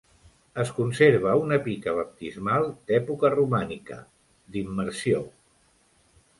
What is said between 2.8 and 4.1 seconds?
d'època romànica,